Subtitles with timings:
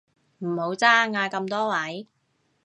[0.39, 2.07] 唔好爭啊咁多位